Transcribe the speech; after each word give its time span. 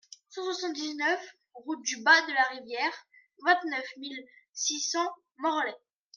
cent 0.29 0.43
soixante-dix-neuf 0.45 1.21
route 1.53 1.83
du 1.83 2.01
Bas 2.01 2.25
de 2.25 2.33
la 2.33 2.59
Rivière, 2.59 3.05
vingt-neuf 3.45 3.85
mille 3.97 4.25
six 4.51 4.79
cents 4.81 5.11
Morlaix 5.37 5.77